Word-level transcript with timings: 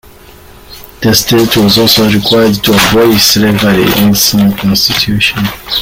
The 1.03 1.13
state 1.13 1.55
was 1.57 1.77
also 1.77 2.09
required 2.11 2.55
to 2.63 2.71
abolish 2.71 3.21
slavery 3.21 3.83
in 4.03 4.09
its 4.09 4.33
new 4.33 4.51
constitution. 4.57 5.43